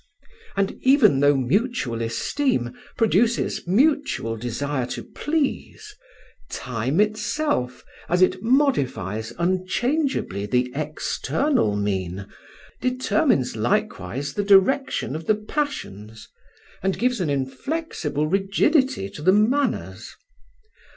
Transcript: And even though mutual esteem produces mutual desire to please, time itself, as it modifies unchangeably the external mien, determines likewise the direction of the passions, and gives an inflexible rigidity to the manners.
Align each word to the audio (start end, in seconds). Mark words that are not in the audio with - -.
And 0.57 0.79
even 0.81 1.19
though 1.19 1.35
mutual 1.37 2.01
esteem 2.01 2.73
produces 2.97 3.67
mutual 3.67 4.35
desire 4.35 4.87
to 4.87 5.03
please, 5.03 5.93
time 6.49 6.99
itself, 6.99 7.85
as 8.09 8.23
it 8.23 8.41
modifies 8.41 9.31
unchangeably 9.37 10.47
the 10.47 10.71
external 10.73 11.75
mien, 11.75 12.25
determines 12.81 13.55
likewise 13.55 14.33
the 14.33 14.43
direction 14.43 15.15
of 15.15 15.27
the 15.27 15.35
passions, 15.35 16.27
and 16.81 16.97
gives 16.97 17.21
an 17.21 17.29
inflexible 17.29 18.25
rigidity 18.25 19.07
to 19.11 19.21
the 19.21 19.31
manners. 19.33 20.15